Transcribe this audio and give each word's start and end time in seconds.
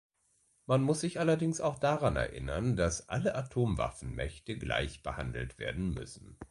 Man 0.65 0.81
muss 0.81 1.01
sich 1.01 1.19
allerdings 1.19 1.61
auch 1.61 1.77
daran 1.77 2.15
erinnern, 2.15 2.75
dass 2.75 3.07
alle 3.07 3.35
Atomwaffenmächte 3.35 4.57
gleich 4.57 5.03
behandelt 5.03 5.59
werden 5.59 5.93
müssen. 5.93 6.39